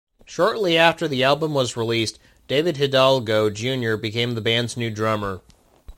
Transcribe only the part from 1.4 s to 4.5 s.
was released, David Hidalgo, Junior became the